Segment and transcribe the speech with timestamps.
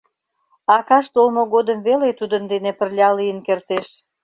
[0.77, 3.87] Акаж толмо годым веле тудын дене пырля лийын кертеш.